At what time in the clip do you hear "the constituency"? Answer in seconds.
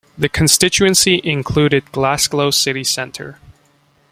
0.17-1.21